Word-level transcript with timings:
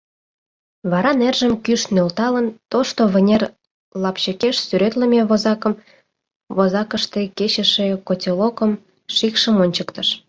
Вара 0.91 1.11
нержым 1.21 1.53
кӱш 1.65 1.81
нӧлталын, 1.93 2.47
тошто 2.71 3.01
вынер 3.13 3.41
лапчыкеш 4.01 4.55
сӱретлыме 4.67 5.21
возакым, 5.29 5.73
возакыште 6.57 7.21
кечыше 7.37 7.87
котелокым, 8.07 8.71
шикшым 9.15 9.55
ончыктыш. 9.63 10.09